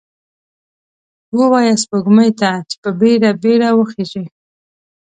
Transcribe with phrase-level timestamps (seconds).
[1.39, 4.25] ووایه سپوږمۍ ته، چې په بیړه، بیړه وخیژئ